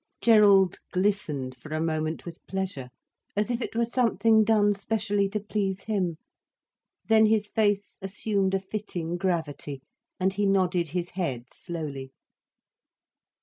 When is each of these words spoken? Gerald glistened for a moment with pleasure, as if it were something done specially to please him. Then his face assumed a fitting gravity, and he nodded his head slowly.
Gerald 0.19 0.79
glistened 0.91 1.55
for 1.55 1.75
a 1.75 1.79
moment 1.79 2.25
with 2.25 2.43
pleasure, 2.47 2.89
as 3.35 3.51
if 3.51 3.61
it 3.61 3.75
were 3.75 3.85
something 3.85 4.43
done 4.43 4.73
specially 4.73 5.29
to 5.29 5.39
please 5.39 5.81
him. 5.81 6.17
Then 7.07 7.27
his 7.27 7.47
face 7.47 7.99
assumed 8.01 8.55
a 8.55 8.59
fitting 8.59 9.15
gravity, 9.15 9.83
and 10.19 10.33
he 10.33 10.47
nodded 10.47 10.89
his 10.89 11.11
head 11.11 11.53
slowly. 11.53 12.13